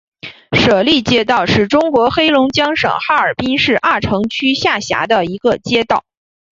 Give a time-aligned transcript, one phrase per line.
[0.53, 6.03] 舍利街道是中国黑龙江省哈尔滨市阿城区下辖的一个街道。